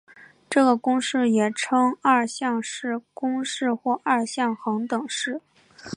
[0.49, 5.39] 这个公式也称二项式公式或二项恒等式。